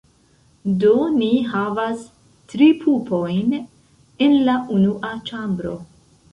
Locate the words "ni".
1.17-1.27